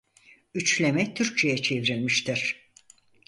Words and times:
Üçleme 0.53 1.13
Türkçeye 1.13 1.57
çevrilmiştir. 1.61 2.69